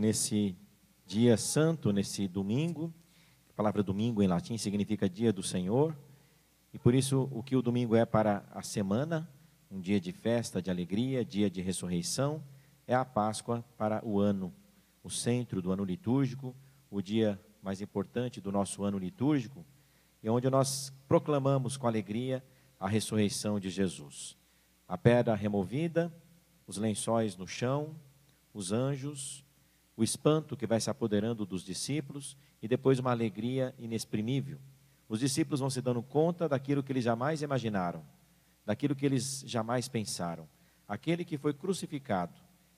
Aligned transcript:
nesse 0.00 0.56
dia 1.04 1.36
santo, 1.36 1.92
nesse 1.92 2.26
domingo. 2.26 2.90
A 3.50 3.52
palavra 3.52 3.82
domingo 3.82 4.22
em 4.22 4.26
latim 4.26 4.56
significa 4.56 5.10
dia 5.10 5.30
do 5.30 5.42
Senhor. 5.42 5.94
E 6.72 6.78
por 6.78 6.94
isso, 6.94 7.28
o 7.30 7.42
que 7.42 7.54
o 7.54 7.60
domingo 7.60 7.94
é 7.94 8.06
para 8.06 8.42
a 8.50 8.62
semana, 8.62 9.30
um 9.70 9.78
dia 9.78 10.00
de 10.00 10.10
festa, 10.10 10.62
de 10.62 10.70
alegria, 10.70 11.22
dia 11.22 11.50
de 11.50 11.60
ressurreição, 11.60 12.42
é 12.86 12.94
a 12.94 13.04
Páscoa 13.04 13.62
para 13.76 14.02
o 14.02 14.18
ano, 14.18 14.54
o 15.04 15.10
centro 15.10 15.60
do 15.60 15.70
ano 15.70 15.84
litúrgico, 15.84 16.56
o 16.90 17.02
dia 17.02 17.38
mais 17.62 17.82
importante 17.82 18.40
do 18.40 18.50
nosso 18.50 18.82
ano 18.82 18.98
litúrgico, 18.98 19.66
e 20.22 20.30
onde 20.30 20.48
nós 20.48 20.94
proclamamos 21.06 21.76
com 21.76 21.86
alegria 21.86 22.42
a 22.78 22.88
ressurreição 22.88 23.60
de 23.60 23.68
Jesus. 23.68 24.34
A 24.88 24.96
pedra 24.96 25.34
removida, 25.34 26.10
os 26.66 26.78
lençóis 26.78 27.36
no 27.36 27.46
chão, 27.46 27.94
os 28.54 28.72
anjos, 28.72 29.44
o 30.00 30.02
espanto 30.02 30.56
que 30.56 30.66
vai 30.66 30.80
se 30.80 30.88
apoderando 30.88 31.44
dos 31.44 31.62
discípulos 31.62 32.34
e 32.62 32.66
depois 32.66 32.98
uma 32.98 33.10
alegria 33.10 33.74
inexprimível. 33.78 34.58
Os 35.06 35.20
discípulos 35.20 35.60
vão 35.60 35.68
se 35.68 35.82
dando 35.82 36.02
conta 36.02 36.48
daquilo 36.48 36.82
que 36.82 36.90
eles 36.90 37.04
jamais 37.04 37.42
imaginaram, 37.42 38.02
daquilo 38.64 38.96
que 38.96 39.04
eles 39.04 39.44
jamais 39.46 39.88
pensaram. 39.88 40.48
Aquele 40.88 41.22
que 41.22 41.36
foi 41.36 41.52
crucificado, 41.52 42.32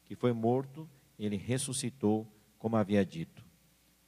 que 0.05 0.17
foi 0.17 0.33
morto, 0.33 0.89
ele 1.17 1.37
ressuscitou, 1.37 2.27
como 2.59 2.75
havia 2.75 3.07
dito. 3.07 3.45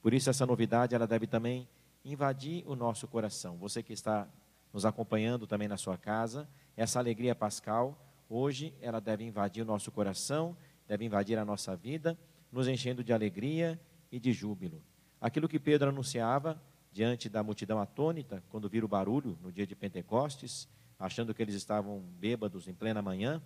Por 0.01 0.13
isso 0.13 0.29
essa 0.29 0.45
novidade 0.45 0.93
ela 0.93 1.07
deve 1.07 1.25
também 1.25 1.69
invadir 2.03 2.65
o 2.67 2.75
nosso 2.75 3.07
coração. 3.07 3.55
Você 3.59 3.81
que 3.81 3.93
está 3.93 4.27
nos 4.73 4.83
acompanhando 4.83 5.47
também 5.47 5.69
na 5.69 5.77
sua 5.77 5.97
casa, 5.97 6.49
essa 6.75 6.99
alegria 6.99 7.33
pascal, 7.33 7.97
hoje 8.29 8.73
ela 8.81 8.99
deve 8.99 9.23
invadir 9.23 9.63
o 9.63 9.65
nosso 9.65 9.89
coração, 9.89 10.57
deve 10.85 11.05
invadir 11.05 11.39
a 11.39 11.45
nossa 11.45 11.77
vida 11.77 12.17
nos 12.55 12.69
enchendo 12.69 13.03
de 13.03 13.11
alegria 13.11 13.77
e 14.09 14.17
de 14.17 14.31
júbilo. 14.31 14.81
Aquilo 15.19 15.49
que 15.49 15.59
Pedro 15.59 15.89
anunciava 15.89 16.59
diante 16.89 17.27
da 17.27 17.43
multidão 17.43 17.79
atônita, 17.79 18.41
quando 18.49 18.69
viram 18.69 18.85
o 18.85 18.89
barulho 18.89 19.37
no 19.43 19.51
dia 19.51 19.67
de 19.67 19.75
Pentecostes, 19.75 20.65
achando 20.97 21.33
que 21.33 21.41
eles 21.41 21.53
estavam 21.53 21.99
bêbados 22.17 22.69
em 22.69 22.73
plena 22.73 23.01
manhã, 23.01 23.41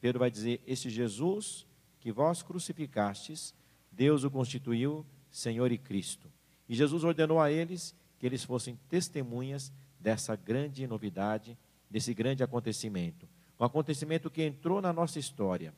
Pedro 0.00 0.18
vai 0.18 0.30
dizer: 0.30 0.62
Esse 0.66 0.88
Jesus 0.88 1.66
que 2.00 2.10
vós 2.10 2.42
crucificastes, 2.42 3.54
Deus 3.92 4.24
o 4.24 4.30
constituiu 4.30 5.04
Senhor 5.30 5.70
e 5.70 5.76
Cristo. 5.76 6.32
E 6.66 6.74
Jesus 6.74 7.04
ordenou 7.04 7.38
a 7.38 7.52
eles 7.52 7.94
que 8.18 8.24
eles 8.24 8.44
fossem 8.44 8.78
testemunhas 8.88 9.70
dessa 10.00 10.34
grande 10.36 10.86
novidade, 10.86 11.58
desse 11.90 12.14
grande 12.14 12.42
acontecimento. 12.42 13.28
Um 13.60 13.64
acontecimento 13.64 14.30
que 14.30 14.42
entrou 14.42 14.80
na 14.80 14.92
nossa 14.92 15.18
história, 15.18 15.74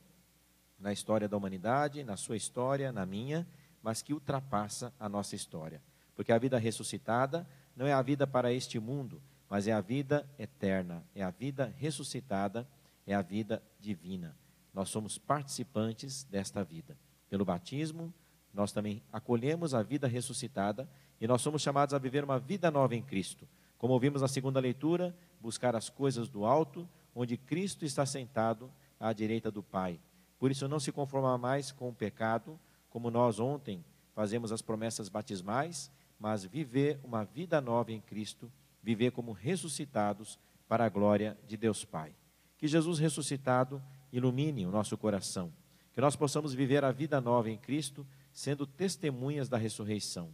na 0.79 0.93
história 0.93 1.27
da 1.27 1.37
humanidade, 1.37 2.03
na 2.03 2.17
sua 2.17 2.37
história, 2.37 2.91
na 2.91 3.05
minha, 3.05 3.47
mas 3.81 4.01
que 4.01 4.13
ultrapassa 4.13 4.93
a 4.99 5.07
nossa 5.07 5.35
história. 5.35 5.81
Porque 6.15 6.31
a 6.31 6.37
vida 6.37 6.57
ressuscitada 6.57 7.47
não 7.75 7.85
é 7.85 7.93
a 7.93 8.01
vida 8.01 8.25
para 8.25 8.51
este 8.51 8.79
mundo, 8.79 9.21
mas 9.49 9.67
é 9.67 9.71
a 9.71 9.81
vida 9.81 10.27
eterna, 10.37 11.03
é 11.15 11.23
a 11.23 11.29
vida 11.29 11.73
ressuscitada, 11.77 12.67
é 13.05 13.13
a 13.13 13.21
vida 13.21 13.61
divina. 13.79 14.35
Nós 14.73 14.89
somos 14.89 15.17
participantes 15.17 16.23
desta 16.23 16.63
vida. 16.63 16.97
Pelo 17.29 17.45
batismo, 17.45 18.13
nós 18.53 18.71
também 18.71 19.01
acolhemos 19.11 19.73
a 19.73 19.83
vida 19.83 20.07
ressuscitada 20.07 20.89
e 21.19 21.27
nós 21.27 21.41
somos 21.41 21.61
chamados 21.61 21.93
a 21.93 21.99
viver 21.99 22.23
uma 22.23 22.39
vida 22.39 22.69
nova 22.69 22.95
em 22.95 23.01
Cristo. 23.01 23.47
Como 23.77 23.93
ouvimos 23.93 24.21
na 24.21 24.27
segunda 24.27 24.59
leitura, 24.59 25.15
buscar 25.39 25.75
as 25.75 25.89
coisas 25.89 26.27
do 26.27 26.45
alto, 26.45 26.87
onde 27.13 27.37
Cristo 27.37 27.85
está 27.85 28.05
sentado 28.05 28.71
à 28.99 29.13
direita 29.13 29.51
do 29.51 29.61
Pai. 29.61 29.99
Por 30.39 30.51
isso, 30.51 30.67
não 30.67 30.79
se 30.79 30.91
conformar 30.91 31.37
mais 31.37 31.71
com 31.71 31.89
o 31.89 31.93
pecado, 31.93 32.59
como 32.89 33.09
nós 33.09 33.39
ontem 33.39 33.83
fazemos 34.13 34.51
as 34.51 34.61
promessas 34.61 35.09
batismais, 35.09 35.91
mas 36.19 36.43
viver 36.43 36.99
uma 37.03 37.23
vida 37.23 37.61
nova 37.61 37.91
em 37.91 38.01
Cristo, 38.01 38.51
viver 38.81 39.11
como 39.11 39.31
ressuscitados 39.31 40.39
para 40.67 40.85
a 40.85 40.89
glória 40.89 41.37
de 41.47 41.55
Deus 41.55 41.85
Pai. 41.85 42.15
Que 42.57 42.67
Jesus 42.67 42.99
ressuscitado 42.99 43.81
ilumine 44.11 44.65
o 44.65 44.71
nosso 44.71 44.97
coração, 44.97 45.51
que 45.93 46.01
nós 46.01 46.15
possamos 46.15 46.53
viver 46.53 46.83
a 46.83 46.91
vida 46.91 47.21
nova 47.21 47.49
em 47.49 47.57
Cristo, 47.57 48.05
sendo 48.31 48.65
testemunhas 48.65 49.49
da 49.49 49.57
ressurreição. 49.57 50.33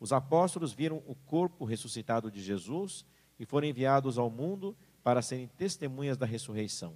Os 0.00 0.12
apóstolos 0.12 0.72
viram 0.72 1.02
o 1.06 1.14
corpo 1.14 1.64
ressuscitado 1.64 2.30
de 2.30 2.40
Jesus 2.42 3.04
e 3.38 3.44
foram 3.44 3.68
enviados 3.68 4.18
ao 4.18 4.30
mundo 4.30 4.76
para 5.02 5.22
serem 5.22 5.48
testemunhas 5.48 6.16
da 6.16 6.26
ressurreição. 6.26 6.94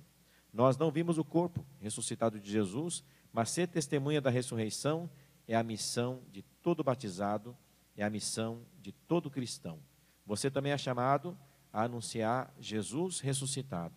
Nós 0.53 0.77
não 0.77 0.91
vimos 0.91 1.17
o 1.17 1.25
corpo 1.25 1.65
ressuscitado 1.81 2.39
de 2.39 2.51
Jesus, 2.51 3.03
mas 3.33 3.51
ser 3.51 3.69
testemunha 3.69 4.21
da 4.21 4.29
ressurreição 4.29 5.09
é 5.49 5.57
a 5.57 5.63
missão 5.63 6.21
de 6.31 6.43
todo 6.63 6.85
batizado, 6.85 7.57
é 7.97 8.05
a 8.05 8.11
missão 8.11 8.61
de 8.81 8.93
todo 8.93 9.31
cristão. 9.31 9.79
Você 10.27 10.51
também 10.51 10.73
é 10.73 10.79
chamado 10.79 11.37
a 11.73 11.85
anunciar 11.85 12.55
Jesus 12.61 13.21
ressuscitado, 13.21 13.95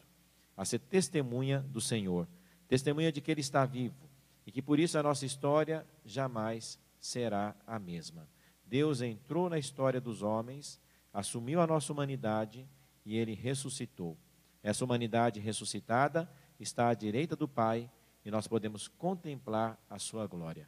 a 0.55 0.63
ser 0.63 0.79
testemunha 0.79 1.59
do 1.59 1.81
Senhor, 1.81 2.27
testemunha 2.67 3.11
de 3.11 3.19
que 3.19 3.29
Ele 3.29 3.41
está 3.41 3.65
vivo 3.65 4.09
e 4.45 4.51
que 4.51 4.61
por 4.61 4.79
isso 4.79 4.97
a 4.97 5.03
nossa 5.03 5.25
história 5.25 5.85
jamais 6.05 6.79
será 6.99 7.53
a 7.67 7.77
mesma. 7.77 8.27
Deus 8.65 9.01
entrou 9.01 9.49
na 9.49 9.59
história 9.59 9.99
dos 9.99 10.21
homens, 10.21 10.79
assumiu 11.13 11.59
a 11.59 11.67
nossa 11.67 11.91
humanidade 11.91 12.67
e 13.05 13.17
Ele 13.17 13.33
ressuscitou. 13.33 14.17
Essa 14.63 14.83
humanidade 14.83 15.39
ressuscitada 15.39 16.29
está 16.59 16.89
à 16.89 16.93
direita 16.93 17.35
do 17.35 17.47
Pai 17.47 17.89
e 18.23 18.31
nós 18.31 18.47
podemos 18.47 18.87
contemplar 18.87 19.79
a 19.89 19.99
sua 19.99 20.25
glória. 20.27 20.67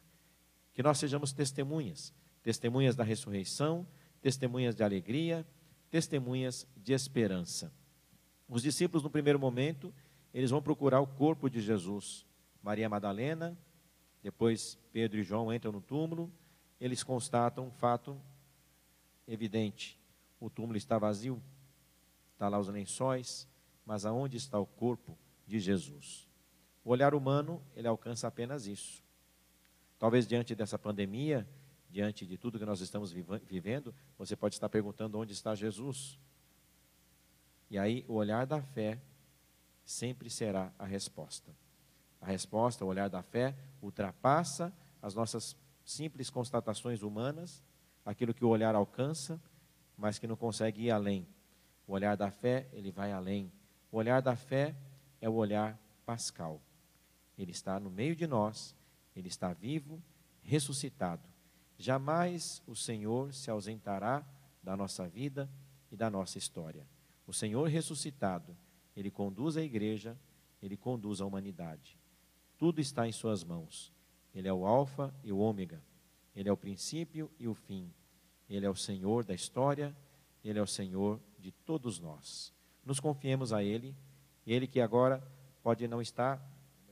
Que 0.72 0.82
nós 0.82 0.98
sejamos 0.98 1.32
testemunhas, 1.32 2.14
testemunhas 2.42 2.94
da 2.94 3.02
ressurreição, 3.02 3.86
testemunhas 4.20 4.74
de 4.74 4.84
alegria, 4.84 5.46
testemunhas 5.90 6.66
de 6.76 6.92
esperança. 6.92 7.72
Os 8.48 8.62
discípulos, 8.62 9.02
no 9.02 9.10
primeiro 9.10 9.38
momento, 9.38 9.92
eles 10.32 10.50
vão 10.50 10.62
procurar 10.62 11.00
o 11.00 11.06
corpo 11.06 11.50
de 11.50 11.60
Jesus. 11.60 12.24
Maria 12.62 12.88
Madalena, 12.88 13.58
depois 14.22 14.78
Pedro 14.92 15.18
e 15.18 15.22
João 15.22 15.52
entram 15.52 15.72
no 15.72 15.80
túmulo, 15.80 16.30
eles 16.80 17.02
constatam 17.02 17.66
um 17.66 17.70
fato 17.70 18.20
evidente: 19.26 19.98
o 20.38 20.48
túmulo 20.48 20.76
está 20.76 20.98
vazio, 20.98 21.42
está 22.32 22.48
lá 22.48 22.58
os 22.58 22.68
lençóis, 22.68 23.48
mas 23.84 24.06
aonde 24.06 24.36
está 24.36 24.58
o 24.58 24.66
corpo 24.66 25.18
de 25.48 25.58
Jesus. 25.58 26.28
O 26.84 26.90
olhar 26.90 27.14
humano, 27.14 27.62
ele 27.74 27.88
alcança 27.88 28.28
apenas 28.28 28.66
isso. 28.66 29.02
Talvez 29.98 30.26
diante 30.26 30.54
dessa 30.54 30.78
pandemia, 30.78 31.48
diante 31.90 32.26
de 32.26 32.36
tudo 32.36 32.58
que 32.58 32.64
nós 32.64 32.80
estamos 32.80 33.10
vivendo, 33.10 33.94
você 34.16 34.36
pode 34.36 34.54
estar 34.54 34.68
perguntando 34.68 35.18
onde 35.18 35.32
está 35.32 35.54
Jesus. 35.54 36.18
E 37.70 37.78
aí, 37.78 38.04
o 38.06 38.14
olhar 38.14 38.46
da 38.46 38.62
fé 38.62 39.00
sempre 39.84 40.28
será 40.28 40.72
a 40.78 40.84
resposta. 40.84 41.50
A 42.20 42.26
resposta, 42.26 42.84
o 42.84 42.88
olhar 42.88 43.08
da 43.08 43.22
fé, 43.22 43.56
ultrapassa 43.80 44.72
as 45.00 45.14
nossas 45.14 45.56
simples 45.84 46.28
constatações 46.28 47.02
humanas, 47.02 47.62
aquilo 48.04 48.34
que 48.34 48.44
o 48.44 48.48
olhar 48.48 48.74
alcança, 48.74 49.40
mas 49.96 50.18
que 50.18 50.26
não 50.26 50.36
consegue 50.36 50.84
ir 50.84 50.90
além. 50.90 51.26
O 51.86 51.92
olhar 51.92 52.16
da 52.16 52.30
fé, 52.30 52.68
ele 52.72 52.90
vai 52.90 53.12
além. 53.12 53.50
O 53.90 53.96
olhar 53.96 54.20
da 54.20 54.36
fé 54.36 54.74
é 55.20 55.28
o 55.28 55.34
olhar 55.34 55.78
pascal. 56.04 56.60
Ele 57.36 57.50
está 57.50 57.78
no 57.78 57.90
meio 57.90 58.16
de 58.16 58.26
nós, 58.26 58.74
ele 59.14 59.28
está 59.28 59.52
vivo, 59.52 60.02
ressuscitado. 60.42 61.22
Jamais 61.78 62.62
o 62.66 62.74
Senhor 62.74 63.32
se 63.32 63.50
ausentará 63.50 64.26
da 64.62 64.76
nossa 64.76 65.08
vida 65.08 65.48
e 65.90 65.96
da 65.96 66.10
nossa 66.10 66.38
história. 66.38 66.86
O 67.26 67.32
Senhor 67.32 67.68
ressuscitado, 67.68 68.56
ele 68.96 69.10
conduz 69.10 69.56
a 69.56 69.62
igreja, 69.62 70.18
ele 70.60 70.76
conduz 70.76 71.20
a 71.20 71.26
humanidade. 71.26 71.98
Tudo 72.56 72.80
está 72.80 73.06
em 73.06 73.12
suas 73.12 73.44
mãos. 73.44 73.92
Ele 74.34 74.48
é 74.48 74.52
o 74.52 74.66
alfa 74.66 75.14
e 75.22 75.32
o 75.32 75.38
ômega. 75.38 75.82
Ele 76.34 76.48
é 76.48 76.52
o 76.52 76.56
princípio 76.56 77.30
e 77.38 77.46
o 77.46 77.54
fim. 77.54 77.92
Ele 78.48 78.66
é 78.66 78.70
o 78.70 78.74
Senhor 78.74 79.24
da 79.24 79.34
história, 79.34 79.96
ele 80.42 80.58
é 80.58 80.62
o 80.62 80.66
Senhor 80.66 81.20
de 81.38 81.52
todos 81.52 82.00
nós. 82.00 82.52
Nos 82.84 82.98
confiemos 82.98 83.52
a 83.52 83.62
ele 83.62 83.94
ele 84.52 84.66
que 84.66 84.80
agora 84.80 85.22
pode 85.62 85.86
não 85.88 86.00
estar, 86.00 86.40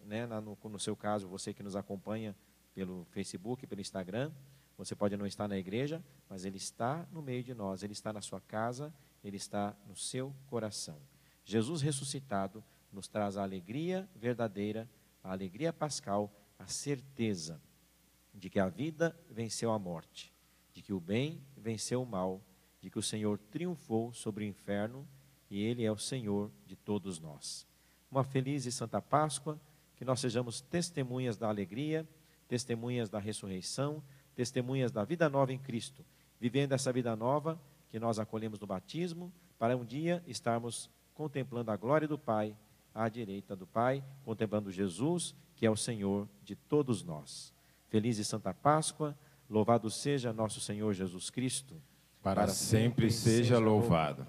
né, 0.04 0.26
no, 0.26 0.56
no 0.62 0.78
seu 0.78 0.96
caso, 0.96 1.28
você 1.28 1.54
que 1.54 1.62
nos 1.62 1.76
acompanha 1.76 2.36
pelo 2.74 3.04
Facebook, 3.06 3.66
pelo 3.66 3.80
Instagram, 3.80 4.30
você 4.76 4.94
pode 4.94 5.16
não 5.16 5.26
estar 5.26 5.48
na 5.48 5.56
igreja, 5.56 6.04
mas 6.28 6.44
Ele 6.44 6.58
está 6.58 7.06
no 7.10 7.22
meio 7.22 7.42
de 7.42 7.54
nós, 7.54 7.82
Ele 7.82 7.94
está 7.94 8.12
na 8.12 8.20
sua 8.20 8.40
casa, 8.40 8.92
Ele 9.24 9.36
está 9.36 9.74
no 9.86 9.96
seu 9.96 10.34
coração. 10.46 11.00
Jesus 11.44 11.80
ressuscitado 11.80 12.62
nos 12.92 13.08
traz 13.08 13.36
a 13.36 13.42
alegria 13.42 14.08
verdadeira, 14.14 14.88
a 15.22 15.32
alegria 15.32 15.72
pascal, 15.72 16.30
a 16.58 16.66
certeza 16.66 17.60
de 18.34 18.50
que 18.50 18.60
a 18.60 18.68
vida 18.68 19.18
venceu 19.30 19.72
a 19.72 19.78
morte, 19.78 20.32
de 20.74 20.82
que 20.82 20.92
o 20.92 21.00
bem 21.00 21.42
venceu 21.56 22.02
o 22.02 22.06
mal, 22.06 22.42
de 22.80 22.90
que 22.90 22.98
o 22.98 23.02
Senhor 23.02 23.38
triunfou 23.38 24.12
sobre 24.12 24.44
o 24.44 24.46
inferno 24.46 25.08
e 25.50 25.62
Ele 25.62 25.84
é 25.84 25.92
o 25.92 25.98
Senhor 25.98 26.50
de 26.66 26.76
todos 26.76 27.18
nós. 27.18 27.66
Uma 28.10 28.24
feliz 28.24 28.66
e 28.66 28.72
santa 28.72 29.00
Páscoa, 29.00 29.60
que 29.96 30.04
nós 30.04 30.20
sejamos 30.20 30.60
testemunhas 30.60 31.36
da 31.36 31.48
alegria, 31.48 32.06
testemunhas 32.48 33.08
da 33.08 33.18
ressurreição, 33.18 34.02
testemunhas 34.34 34.92
da 34.92 35.04
vida 35.04 35.28
nova 35.28 35.52
em 35.52 35.58
Cristo, 35.58 36.04
vivendo 36.38 36.72
essa 36.72 36.92
vida 36.92 37.16
nova 37.16 37.60
que 37.88 37.98
nós 37.98 38.18
acolhemos 38.18 38.58
no 38.60 38.66
batismo, 38.66 39.32
para 39.58 39.76
um 39.76 39.84
dia 39.84 40.22
estarmos 40.26 40.90
contemplando 41.14 41.70
a 41.70 41.76
glória 41.76 42.06
do 42.06 42.18
Pai, 42.18 42.54
à 42.94 43.08
direita 43.08 43.56
do 43.56 43.66
Pai, 43.66 44.04
contemplando 44.24 44.70
Jesus, 44.70 45.34
que 45.54 45.64
é 45.64 45.70
o 45.70 45.76
Senhor 45.76 46.28
de 46.42 46.54
todos 46.54 47.02
nós. 47.02 47.54
Feliz 47.88 48.18
e 48.18 48.24
Santa 48.24 48.52
Páscoa, 48.52 49.16
louvado 49.48 49.90
seja 49.90 50.32
nosso 50.32 50.60
Senhor 50.60 50.92
Jesus 50.92 51.30
Cristo. 51.30 51.80
Para, 52.22 52.42
para 52.42 52.52
sempre, 52.52 53.10
sempre 53.10 53.10
seja 53.10 53.58
louvado. 53.58 54.26